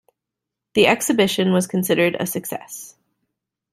The 0.73 0.87
exhibition 0.87 1.53
was 1.53 1.67
considered 1.67 2.17
a 2.19 2.25
success. 2.25 2.95